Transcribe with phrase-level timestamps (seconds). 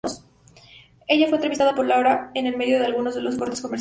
[1.07, 3.69] Ella fue entrevistada por Laura en el medio de algunos de los cortes comerciales.